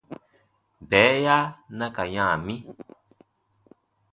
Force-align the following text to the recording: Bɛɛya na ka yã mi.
Bɛɛya 0.89 1.37
na 1.77 1.85
ka 1.95 2.03
yã 2.13 2.25
mi. 2.45 2.55